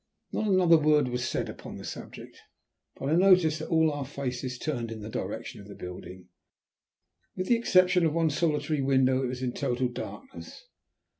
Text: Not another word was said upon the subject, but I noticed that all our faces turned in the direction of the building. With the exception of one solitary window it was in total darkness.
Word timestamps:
Not 0.31 0.47
another 0.47 0.79
word 0.79 1.09
was 1.09 1.23
said 1.23 1.47
upon 1.47 1.77
the 1.77 1.83
subject, 1.85 2.35
but 2.95 3.09
I 3.09 3.13
noticed 3.13 3.59
that 3.59 3.67
all 3.67 3.91
our 3.91 4.03
faces 4.03 4.57
turned 4.57 4.89
in 4.91 5.01
the 5.01 5.11
direction 5.11 5.61
of 5.61 5.67
the 5.67 5.75
building. 5.75 6.27
With 7.35 7.45
the 7.45 7.55
exception 7.57 8.03
of 8.07 8.13
one 8.15 8.31
solitary 8.31 8.81
window 8.81 9.21
it 9.21 9.27
was 9.27 9.43
in 9.43 9.53
total 9.53 9.89
darkness. 9.89 10.65